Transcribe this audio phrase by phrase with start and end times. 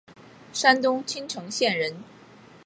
[0.51, 2.03] 山东青城县人。